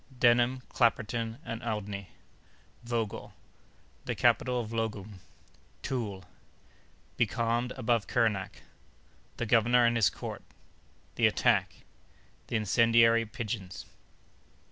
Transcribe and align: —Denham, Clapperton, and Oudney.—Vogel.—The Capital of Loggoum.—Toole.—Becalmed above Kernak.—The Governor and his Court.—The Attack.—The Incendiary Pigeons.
—Denham, 0.19 0.63
Clapperton, 0.69 1.37
and 1.45 1.61
Oudney.—Vogel.—The 1.61 4.15
Capital 4.15 4.59
of 4.59 4.73
Loggoum.—Toole.—Becalmed 4.73 7.71
above 7.77 8.07
Kernak.—The 8.07 9.45
Governor 9.45 9.85
and 9.85 9.95
his 9.95 10.09
Court.—The 10.09 11.27
Attack.—The 11.27 12.55
Incendiary 12.55 13.27
Pigeons. 13.27 13.85